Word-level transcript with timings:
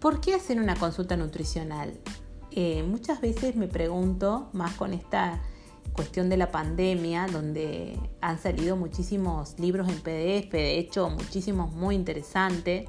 ¿Por 0.00 0.20
qué 0.20 0.34
hacer 0.34 0.60
una 0.60 0.76
consulta 0.76 1.16
nutricional? 1.16 1.92
Eh, 2.52 2.84
muchas 2.84 3.20
veces 3.20 3.56
me 3.56 3.66
pregunto, 3.66 4.48
más 4.52 4.74
con 4.74 4.94
esta 4.94 5.40
cuestión 5.92 6.28
de 6.28 6.36
la 6.36 6.52
pandemia, 6.52 7.26
donde 7.26 7.98
han 8.20 8.38
salido 8.38 8.76
muchísimos 8.76 9.58
libros 9.58 9.88
en 9.88 9.96
PDF, 9.96 10.52
de 10.52 10.78
hecho 10.78 11.10
muchísimos 11.10 11.72
muy 11.72 11.96
interesantes, 11.96 12.88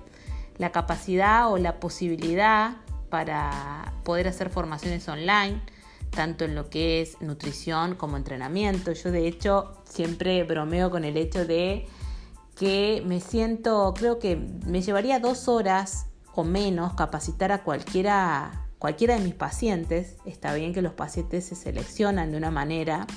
la 0.59 0.71
capacidad 0.71 1.51
o 1.51 1.57
la 1.57 1.79
posibilidad 1.79 2.77
para 3.09 3.93
poder 4.03 4.27
hacer 4.27 4.51
formaciones 4.51 5.07
online, 5.09 5.63
tanto 6.11 6.45
en 6.45 6.53
lo 6.53 6.69
que 6.69 7.01
es 7.01 7.19
nutrición 7.21 7.95
como 7.95 8.17
entrenamiento. 8.17 8.91
Yo 8.91 9.11
de 9.11 9.27
hecho 9.27 9.81
siempre 9.83 10.43
bromeo 10.43 10.91
con 10.91 11.05
el 11.05 11.17
hecho 11.17 11.43
de 11.45 11.87
que 12.55 13.01
me 13.07 13.19
siento, 13.19 13.95
creo 13.97 14.19
que 14.19 14.35
me 14.67 14.83
llevaría 14.83 15.19
dos 15.19 15.47
horas 15.47 16.05
menos 16.43 16.93
capacitar 16.93 17.51
a 17.51 17.63
cualquiera, 17.63 18.67
cualquiera 18.79 19.15
de 19.15 19.21
mis 19.21 19.35
pacientes. 19.35 20.15
Está 20.25 20.53
bien 20.53 20.73
que 20.73 20.81
los 20.81 20.93
pacientes 20.93 21.45
se 21.45 21.55
seleccionan 21.55 22.31
de 22.31 22.37
una 22.37 22.51
manera, 22.51 23.07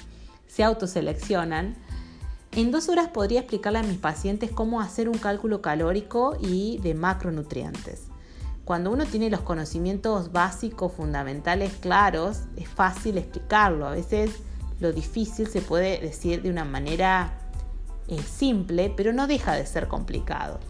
se 0.47 0.65
autoseleccionan. 0.65 1.77
En 2.53 2.71
dos 2.71 2.89
horas 2.89 3.09
podría 3.09 3.41
explicarle 3.41 3.79
a 3.79 3.83
mis 3.83 3.99
pacientes 3.99 4.51
cómo 4.51 4.81
hacer 4.81 5.09
un 5.09 5.19
cálculo 5.19 5.63
calórico 5.63 6.37
y 6.41 6.79
de 6.79 6.95
macronutrientes. 6.95 8.09
Cuando 8.65 8.93
uno 8.93 9.07
tiene 9.07 9.31
los 9.31 9.41
conocimientos 9.41 10.31
básicos, 10.31 10.93
fundamentales 10.93 11.73
claros, 11.81 12.43
es 12.57 12.69
fácil 12.69 13.19
explicarlo. 13.19 13.87
A 13.87 13.91
veces 13.91 14.31
lo 14.81 14.93
difícil 14.93 15.49
se 15.49 15.63
puede 15.63 15.99
decir 15.99 16.43
de 16.43 16.51
una 16.51 16.65
manera 16.65 17.33
eh, 18.09 18.21
simple, 18.23 18.93
pero 18.97 19.13
no 19.13 19.27
deja 19.27 19.55
de 19.55 19.67
ser 19.67 19.89
complicado. 19.89 20.61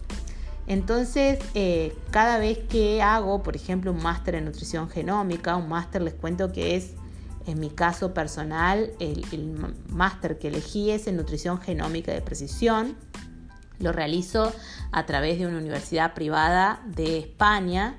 Entonces, 0.67 1.39
eh, 1.55 1.95
cada 2.11 2.37
vez 2.37 2.57
que 2.57 3.01
hago, 3.01 3.43
por 3.43 3.55
ejemplo, 3.55 3.91
un 3.91 4.01
máster 4.01 4.35
en 4.35 4.45
nutrición 4.45 4.89
genómica, 4.89 5.55
un 5.57 5.67
máster 5.67 6.01
les 6.01 6.13
cuento 6.13 6.51
que 6.51 6.75
es, 6.75 6.91
en 7.45 7.59
mi 7.59 7.69
caso 7.69 8.13
personal, 8.13 8.91
el, 8.99 9.25
el 9.33 9.75
máster 9.89 10.39
que 10.39 10.47
elegí 10.47 10.91
es 10.91 11.07
en 11.07 11.17
nutrición 11.17 11.59
genómica 11.59 12.13
de 12.13 12.21
precisión. 12.21 12.95
Lo 13.79 13.91
realizo 13.91 14.53
a 14.91 15.05
través 15.05 15.39
de 15.39 15.47
una 15.47 15.57
universidad 15.57 16.13
privada 16.13 16.81
de 16.85 17.19
España. 17.19 17.97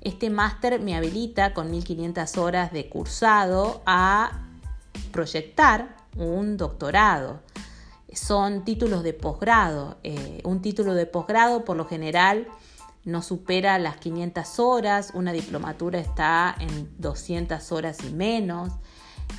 Este 0.00 0.30
máster 0.30 0.80
me 0.80 0.96
habilita 0.96 1.52
con 1.52 1.70
1500 1.70 2.38
horas 2.38 2.72
de 2.72 2.88
cursado 2.88 3.82
a 3.84 4.46
proyectar 5.12 5.94
un 6.16 6.56
doctorado 6.56 7.40
son 8.14 8.64
títulos 8.64 9.02
de 9.02 9.12
posgrado. 9.12 9.98
Eh, 10.02 10.40
un 10.44 10.62
título 10.62 10.94
de 10.94 11.06
posgrado 11.06 11.64
por 11.64 11.76
lo 11.76 11.84
general 11.84 12.46
no 13.04 13.22
supera 13.22 13.78
las 13.78 13.96
500 13.96 14.58
horas, 14.58 15.12
una 15.14 15.32
diplomatura 15.32 15.98
está 15.98 16.54
en 16.58 16.90
200 16.98 17.72
horas 17.72 17.98
y 18.04 18.12
menos. 18.12 18.72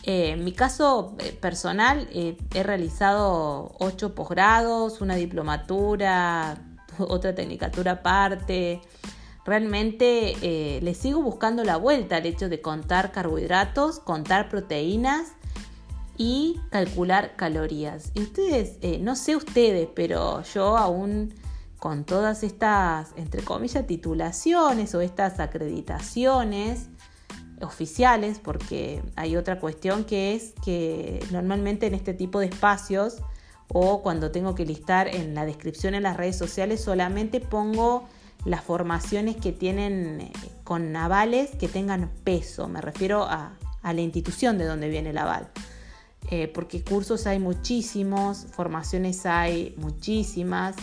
Eh, 0.04 0.32
en 0.32 0.44
mi 0.44 0.54
caso 0.54 1.16
eh, 1.20 1.38
personal 1.40 2.08
he 2.14 2.64
realizado 2.64 3.76
8 3.80 4.16
posgrados, 4.16 5.02
una 5.02 5.16
diplomatura, 5.16 6.58
otra 6.98 7.36
tecnicatura 7.36 7.94
aparte. 7.94 8.82
Realmente 9.44 10.80
le 10.82 10.94
sigo 10.94 11.24
buscando 11.24 11.64
la 11.64 11.76
vuelta 11.76 12.18
al 12.18 12.28
hecho 12.28 12.48
de 12.48 12.62
contar 12.62 13.12
carbohidratos, 13.12 14.00
contar 14.00 14.50
proteínas 14.50 15.34
y 16.22 16.62
calcular 16.70 17.36
calorías. 17.36 18.12
Y 18.14 18.22
ustedes, 18.22 18.78
eh, 18.84 19.00
no 19.02 19.16
sé 19.16 19.36
ustedes, 19.36 19.90
pero 19.96 20.44
yo 20.44 20.78
aún 20.78 21.34
con 21.80 22.04
todas 22.04 22.44
estas, 22.44 23.14
entre 23.16 23.42
comillas, 23.42 23.88
titulaciones 23.88 24.94
o 24.94 25.02
estas 25.02 25.40
acreditaciones 25.40 26.90
oficiales, 27.60 28.38
porque 28.38 29.02
hay 29.16 29.36
otra 29.36 29.60
cuestión 29.60 30.04
que 30.04 30.36
es 30.36 30.54
que 30.64 31.26
normalmente 31.32 31.88
en 31.88 31.96
este 31.96 32.14
tipo 32.14 32.40
de 32.40 32.46
espacios 32.46 33.24
o 33.68 34.04
cuando 34.04 34.30
tengo 34.30 34.54
que 34.54 34.64
listar 34.64 35.08
en 35.08 35.34
la 35.34 35.44
descripción 35.44 35.96
en 35.96 36.04
las 36.04 36.18
redes 36.18 36.38
sociales 36.38 36.84
solamente 36.84 37.40
pongo 37.40 38.08
las 38.46 38.64
formaciones 38.64 39.38
que 39.38 39.52
tienen 39.52 40.22
eh, 40.22 40.32
con 40.64 40.96
avales 40.96 41.56
que 41.56 41.68
tengan 41.68 42.12
peso, 42.24 42.68
me 42.68 42.80
refiero 42.80 43.24
a, 43.24 43.58
a 43.82 43.94
la 43.94 44.02
institución 44.02 44.60
de 44.60 44.66
donde 44.66 44.88
viene 44.88 45.10
el 45.10 45.18
aval. 45.18 45.50
Eh, 46.34 46.48
porque 46.48 46.82
cursos 46.82 47.28
hay 47.28 47.40
muchísimos, 47.40 48.48
formaciones 48.52 49.26
hay 49.26 49.76
muchísimas, 49.78 50.78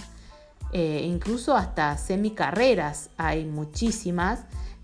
eh, 0.75 1.03
incluso 1.07 1.57
hasta 1.57 1.97
semicarreras 1.97 3.09
hay 3.17 3.47
muchísimas, 3.47 4.41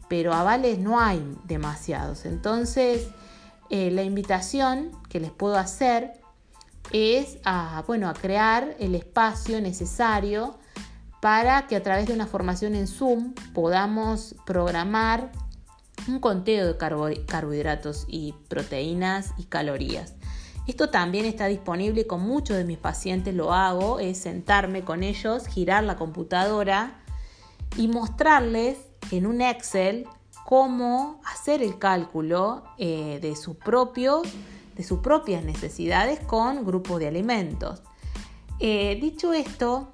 pero 0.09 0.33
avales 0.33 0.79
no 0.79 0.99
hay 0.99 1.23
demasiados. 1.45 2.25
Entonces, 2.25 3.09
eh, 3.69 3.91
la 3.91 4.05
invitación 4.05 4.91
que 5.11 5.21
les 5.21 5.31
puedo 5.31 5.59
hacer 5.59 6.13
es 6.93 7.37
a, 7.45 7.85
bueno, 7.87 8.09
a 8.09 8.15
crear 8.15 8.75
el 8.79 8.95
espacio 8.95 9.61
necesario 9.61 10.59
para 11.21 11.67
que 11.67 11.77
a 11.77 11.83
través 11.83 12.07
de 12.07 12.15
una 12.15 12.27
formación 12.27 12.75
en 12.75 12.87
Zoom 12.87 13.35
podamos 13.53 14.35
programar 14.47 15.31
un 16.09 16.21
conteo 16.21 16.67
de 16.67 16.77
carbohidratos 17.27 18.07
y 18.09 18.35
proteínas 18.49 19.35
y 19.37 19.45
calorías. 19.45 20.15
Esto 20.67 20.89
también 20.89 21.27
está 21.27 21.47
disponible 21.47 22.07
con 22.07 22.23
muchos 22.23 22.57
de 22.57 22.65
mis 22.65 22.79
pacientes 22.79 23.35
lo 23.35 23.53
hago, 23.53 24.01
es 24.01 24.19
sentarme 24.19 24.83
con 24.83 25.03
ellos, 25.03 25.47
girar 25.47 25.85
la 25.85 25.97
computadora 25.97 27.03
y 27.77 27.89
mostrarles 27.89 28.79
en 29.11 29.27
un 29.27 29.43
Excel 29.43 30.07
cómo 30.45 31.21
hacer 31.25 31.63
el 31.63 31.79
cálculo 31.79 32.65
eh, 32.79 33.19
de, 33.21 33.37
sus 33.37 33.57
de 33.59 34.85
sus 34.85 35.01
propias 35.01 35.45
necesidades 35.45 36.21
con 36.21 36.65
grupos 36.65 36.99
de 36.99 37.09
alimentos. 37.09 37.83
Eh, 38.59 38.99
dicho 39.01 39.33
esto, 39.35 39.93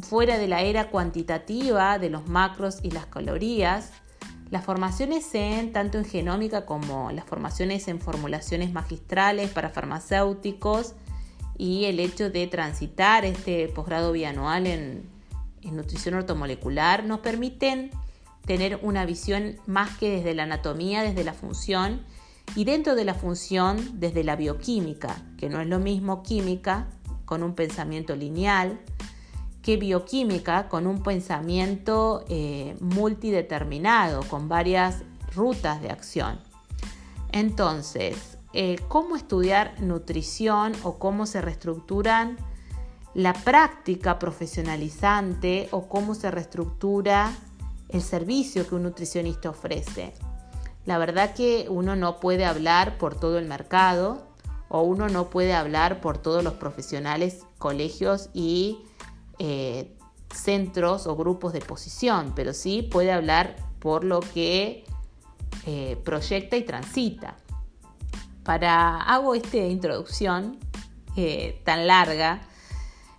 fuera 0.00 0.38
de 0.38 0.48
la 0.48 0.62
era 0.62 0.90
cuantitativa 0.90 1.98
de 1.98 2.10
los 2.10 2.28
macros 2.28 2.78
y 2.82 2.90
las 2.90 3.06
calorías, 3.06 3.92
las 4.50 4.64
formaciones 4.64 5.34
en, 5.34 5.72
tanto 5.72 5.98
en 5.98 6.04
genómica 6.04 6.64
como 6.64 7.10
las 7.12 7.24
formaciones 7.24 7.88
en 7.88 8.00
formulaciones 8.00 8.72
magistrales 8.72 9.50
para 9.50 9.68
farmacéuticos 9.68 10.94
y 11.56 11.84
el 11.84 12.00
hecho 12.00 12.30
de 12.30 12.46
transitar 12.46 13.24
este 13.24 13.68
posgrado 13.68 14.12
bianual 14.12 14.66
en, 14.66 15.08
en 15.62 15.76
nutrición 15.76 16.14
ortomolecular 16.14 17.04
nos 17.04 17.20
permiten 17.20 17.90
tener 18.46 18.78
una 18.82 19.04
visión 19.04 19.56
más 19.66 19.98
que 19.98 20.10
desde 20.10 20.34
la 20.34 20.44
anatomía, 20.44 21.02
desde 21.02 21.24
la 21.24 21.34
función 21.34 22.02
y 22.54 22.64
dentro 22.64 22.94
de 22.94 23.04
la 23.04 23.14
función 23.14 24.00
desde 24.00 24.24
la 24.24 24.36
bioquímica, 24.36 25.22
que 25.36 25.50
no 25.50 25.60
es 25.60 25.66
lo 25.66 25.78
mismo 25.78 26.22
química 26.22 26.86
con 27.26 27.42
un 27.42 27.54
pensamiento 27.54 28.16
lineal, 28.16 28.80
bioquímica 29.76 30.68
con 30.68 30.86
un 30.86 31.02
pensamiento 31.02 32.24
eh, 32.28 32.76
multideterminado, 32.80 34.22
con 34.22 34.48
varias 34.48 35.02
rutas 35.34 35.80
de 35.82 35.90
acción. 35.90 36.40
Entonces, 37.32 38.38
eh, 38.52 38.78
¿cómo 38.88 39.16
estudiar 39.16 39.80
nutrición 39.80 40.72
o 40.82 40.98
cómo 40.98 41.26
se 41.26 41.40
reestructuran 41.40 42.36
la 43.14 43.32
práctica 43.32 44.18
profesionalizante 44.18 45.68
o 45.70 45.88
cómo 45.88 46.14
se 46.14 46.30
reestructura 46.30 47.32
el 47.88 48.02
servicio 48.02 48.66
que 48.66 48.74
un 48.74 48.84
nutricionista 48.84 49.50
ofrece? 49.50 50.14
La 50.86 50.96
verdad 50.96 51.34
que 51.34 51.66
uno 51.68 51.96
no 51.96 52.18
puede 52.18 52.46
hablar 52.46 52.96
por 52.96 53.14
todo 53.14 53.38
el 53.38 53.46
mercado 53.46 54.26
o 54.70 54.82
uno 54.82 55.08
no 55.08 55.28
puede 55.28 55.52
hablar 55.52 56.00
por 56.00 56.16
todos 56.16 56.42
los 56.42 56.54
profesionales, 56.54 57.44
colegios 57.58 58.30
y 58.32 58.78
eh, 59.38 59.94
centros 60.34 61.06
o 61.06 61.16
grupos 61.16 61.52
de 61.52 61.60
posición, 61.60 62.32
pero 62.34 62.52
sí 62.52 62.82
puede 62.82 63.12
hablar 63.12 63.56
por 63.78 64.04
lo 64.04 64.20
que 64.20 64.84
eh, 65.66 65.96
proyecta 66.04 66.56
y 66.56 66.62
transita. 66.62 67.36
Para 68.42 69.02
hago 69.02 69.34
esta 69.34 69.58
introducción 69.58 70.58
eh, 71.16 71.60
tan 71.64 71.86
larga 71.86 72.40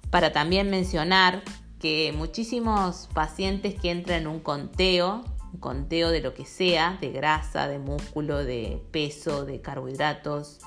para 0.09 0.31
también 0.31 0.69
mencionar 0.69 1.43
que 1.79 2.13
muchísimos 2.15 3.07
pacientes 3.13 3.75
que 3.75 3.91
entran 3.91 4.21
en 4.21 4.27
un 4.27 4.39
conteo, 4.39 5.23
un 5.53 5.59
conteo 5.59 6.09
de 6.09 6.21
lo 6.21 6.33
que 6.33 6.45
sea, 6.45 6.97
de 6.99 7.11
grasa, 7.11 7.67
de 7.67 7.79
músculo, 7.79 8.43
de 8.43 8.81
peso, 8.91 9.45
de 9.45 9.61
carbohidratos, 9.61 10.59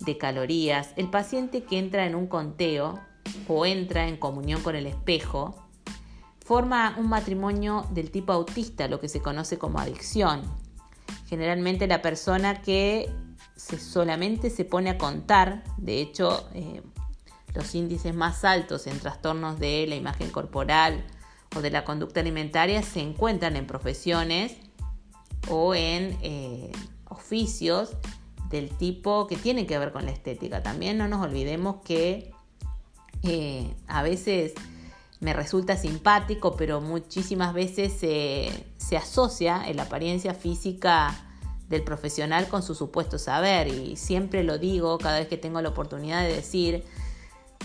de 0.00 0.18
calorías, 0.18 0.92
el 0.96 1.10
paciente 1.10 1.64
que 1.64 1.78
entra 1.78 2.06
en 2.06 2.14
un 2.14 2.26
conteo 2.26 3.00
o 3.48 3.66
entra 3.66 4.06
en 4.08 4.16
comunión 4.16 4.62
con 4.62 4.76
el 4.76 4.86
espejo, 4.86 5.54
forma 6.44 6.94
un 6.98 7.08
matrimonio 7.08 7.86
del 7.90 8.10
tipo 8.10 8.32
autista, 8.32 8.86
lo 8.88 9.00
que 9.00 9.08
se 9.08 9.20
conoce 9.20 9.58
como 9.58 9.78
adicción. 9.78 10.42
Generalmente 11.26 11.86
la 11.86 12.02
persona 12.02 12.60
que 12.60 13.10
solamente 13.56 14.50
se 14.50 14.64
pone 14.64 14.90
a 14.90 14.98
contar, 14.98 15.64
de 15.78 16.00
hecho, 16.00 16.48
eh, 16.54 16.82
los 17.54 17.74
índices 17.74 18.14
más 18.14 18.44
altos 18.44 18.86
en 18.86 18.98
trastornos 18.98 19.58
de 19.58 19.86
la 19.86 19.94
imagen 19.94 20.30
corporal 20.30 21.04
o 21.56 21.60
de 21.60 21.70
la 21.70 21.84
conducta 21.84 22.20
alimentaria 22.20 22.82
se 22.82 23.00
encuentran 23.00 23.56
en 23.56 23.66
profesiones 23.66 24.56
o 25.48 25.74
en 25.74 26.18
eh, 26.20 26.72
oficios 27.08 27.96
del 28.50 28.70
tipo 28.70 29.26
que 29.26 29.36
tienen 29.36 29.66
que 29.66 29.78
ver 29.78 29.92
con 29.92 30.04
la 30.04 30.10
estética. 30.10 30.62
También 30.62 30.98
no 30.98 31.08
nos 31.08 31.24
olvidemos 31.24 31.76
que 31.84 32.33
eh, 33.24 33.74
a 33.86 34.02
veces 34.02 34.52
me 35.20 35.32
resulta 35.32 35.76
simpático, 35.76 36.56
pero 36.56 36.80
muchísimas 36.80 37.54
veces 37.54 37.92
se, 37.92 38.50
se 38.76 38.96
asocia 38.96 39.62
en 39.66 39.76
la 39.76 39.84
apariencia 39.84 40.34
física 40.34 41.14
del 41.68 41.82
profesional 41.82 42.48
con 42.48 42.62
su 42.62 42.74
supuesto 42.74 43.18
saber 43.18 43.68
y 43.68 43.96
siempre 43.96 44.44
lo 44.44 44.58
digo 44.58 44.98
cada 44.98 45.18
vez 45.18 45.28
que 45.28 45.38
tengo 45.38 45.62
la 45.62 45.70
oportunidad 45.70 46.22
de 46.22 46.34
decir 46.34 46.84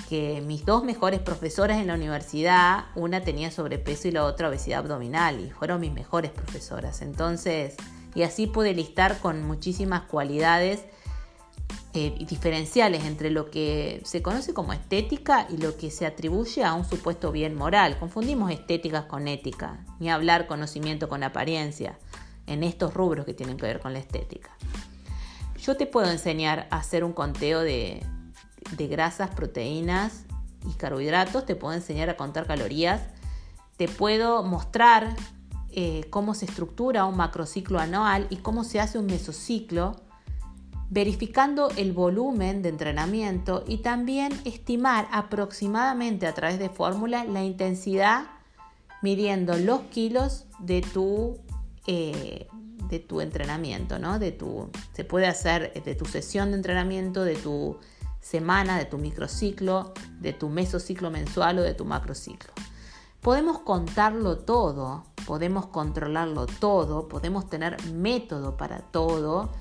que 0.07 0.41
mis 0.41 0.65
dos 0.65 0.83
mejores 0.83 1.19
profesoras 1.19 1.79
en 1.79 1.87
la 1.87 1.95
universidad, 1.95 2.85
una 2.95 3.21
tenía 3.21 3.51
sobrepeso 3.51 4.07
y 4.07 4.11
la 4.11 4.23
otra 4.23 4.47
obesidad 4.49 4.79
abdominal 4.79 5.39
y 5.39 5.51
fueron 5.51 5.81
mis 5.81 5.91
mejores 5.91 6.31
profesoras. 6.31 7.01
Entonces, 7.01 7.75
y 8.15 8.23
así 8.23 8.47
pude 8.47 8.73
listar 8.73 9.19
con 9.19 9.45
muchísimas 9.45 10.03
cualidades 10.03 10.85
eh, 11.95 12.13
diferenciales 12.29 13.03
entre 13.05 13.31
lo 13.31 13.49
que 13.49 13.99
se 14.05 14.21
conoce 14.21 14.53
como 14.53 14.73
estética 14.73 15.47
y 15.49 15.57
lo 15.57 15.75
que 15.75 15.89
se 15.89 16.05
atribuye 16.05 16.63
a 16.63 16.75
un 16.75 16.85
supuesto 16.85 17.31
bien 17.31 17.55
moral. 17.55 17.97
Confundimos 17.97 18.51
estética 18.51 19.07
con 19.07 19.27
ética, 19.27 19.83
ni 19.99 20.11
hablar 20.11 20.45
conocimiento 20.45 21.09
con 21.09 21.23
apariencia 21.23 21.97
en 22.45 22.61
estos 22.61 22.93
rubros 22.93 23.25
que 23.25 23.33
tienen 23.33 23.57
que 23.57 23.65
ver 23.65 23.79
con 23.79 23.93
la 23.93 23.99
estética. 23.99 24.51
Yo 25.57 25.77
te 25.77 25.87
puedo 25.87 26.11
enseñar 26.11 26.67
a 26.69 26.77
hacer 26.77 27.03
un 27.03 27.11
conteo 27.11 27.61
de, 27.61 28.05
grasas, 28.77 29.31
proteínas 29.31 30.25
y 30.69 30.73
carbohidratos, 30.73 31.43
te 31.47 31.55
puedo 31.55 31.73
enseñar 31.73 32.11
a 32.11 32.17
contar 32.17 32.45
calorías, 32.45 33.01
te 33.77 33.87
puedo 33.87 34.43
mostrar 34.43 35.15
eh, 35.71 36.05
cómo 36.11 36.35
se 36.35 36.45
estructura 36.45 37.05
un 37.05 37.17
macrociclo 37.17 37.79
anual 37.79 38.27
y 38.29 38.37
cómo 38.37 38.63
se 38.63 38.79
hace 38.79 38.99
un 38.99 39.07
mesociclo 39.07 39.95
verificando 40.89 41.69
el 41.77 41.93
volumen 41.93 42.61
de 42.61 42.69
entrenamiento 42.69 43.63
y 43.67 43.77
también 43.77 44.31
estimar 44.43 45.07
aproximadamente 45.11 46.25
a 46.25 46.33
través 46.33 46.57
de 46.57 46.69
fórmula 46.69 47.25
la 47.25 47.43
intensidad 47.43 48.25
midiendo 49.01 49.57
los 49.57 49.81
kilos 49.91 50.45
de 50.59 50.81
tu, 50.81 51.37
eh, 51.85 52.47
de 52.89 52.99
tu 52.99 53.21
entrenamiento, 53.21 53.99
¿no? 53.99 54.19
De 54.19 54.31
tu, 54.31 54.69
se 54.93 55.05
puede 55.05 55.27
hacer 55.27 55.71
de 55.83 55.95
tu 55.95 56.05
sesión 56.05 56.51
de 56.51 56.57
entrenamiento, 56.57 57.23
de 57.23 57.35
tu 57.35 57.77
semana, 58.19 58.77
de 58.77 58.85
tu 58.85 58.97
microciclo, 58.97 59.93
de 60.19 60.33
tu 60.33 60.49
mesociclo 60.49 61.11
mensual 61.11 61.59
o 61.59 61.61
de 61.61 61.75
tu 61.75 61.85
macrociclo. 61.85 62.51
Podemos 63.21 63.59
contarlo 63.59 64.37
todo, 64.39 65.03
podemos 65.27 65.67
controlarlo 65.67 66.47
todo, 66.47 67.07
podemos 67.07 67.49
tener 67.49 67.77
método 67.91 68.57
para 68.57 68.79
todo, 68.79 69.51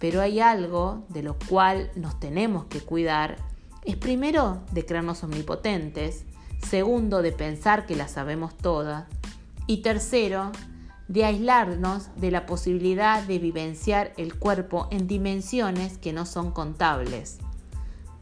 pero 0.00 0.22
hay 0.22 0.40
algo 0.40 1.04
de 1.10 1.22
lo 1.22 1.36
cual 1.38 1.92
nos 1.94 2.18
tenemos 2.18 2.64
que 2.64 2.80
cuidar. 2.80 3.36
Es 3.84 3.96
primero 3.96 4.62
de 4.72 4.84
creernos 4.84 5.22
omnipotentes, 5.22 6.24
segundo 6.66 7.22
de 7.22 7.32
pensar 7.32 7.86
que 7.86 7.94
la 7.94 8.08
sabemos 8.08 8.56
todas 8.56 9.04
y 9.66 9.82
tercero 9.82 10.50
de 11.06 11.24
aislarnos 11.26 12.08
de 12.16 12.30
la 12.30 12.46
posibilidad 12.46 13.22
de 13.22 13.38
vivenciar 13.38 14.14
el 14.16 14.38
cuerpo 14.38 14.88
en 14.90 15.06
dimensiones 15.06 15.98
que 15.98 16.14
no 16.14 16.24
son 16.24 16.50
contables. 16.50 17.38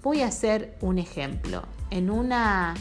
Voy 0.03 0.23
a 0.23 0.29
hacer 0.29 0.77
un 0.81 0.99
ejemplo. 0.99 1.63
En 1.91 2.11
una 2.11 2.75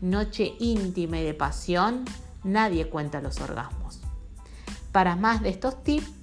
noche 0.00 0.54
íntima 0.58 1.18
y 1.18 1.24
de 1.24 1.34
pasión, 1.34 2.04
nadie 2.44 2.88
cuenta 2.88 3.20
los 3.20 3.40
orgasmos. 3.40 4.00
Para 4.92 5.16
más 5.16 5.42
de 5.42 5.50
estos 5.50 5.82
tips, 5.82 6.17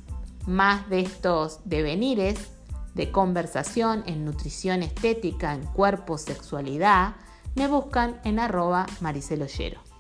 más 0.47 0.89
de 0.89 1.01
estos 1.01 1.59
devenires 1.65 2.51
de 2.93 3.11
conversación 3.11 4.03
en 4.07 4.23
nutrición 4.25 4.83
estética, 4.83 5.53
en 5.53 5.65
cuerpo, 5.65 6.17
sexualidad, 6.17 7.15
me 7.55 7.67
buscan 7.67 8.19
en 8.23 8.39
arroba 8.39 8.85
mariceloyero. 9.01 9.94